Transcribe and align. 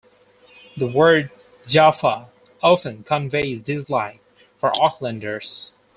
The 0.77 0.87
word 0.87 1.29
Jafa 1.67 2.27
often 2.63 3.03
conveys 3.03 3.61
dislike 3.61 4.19
for 4.57 4.69
Aucklanders. 4.71 5.73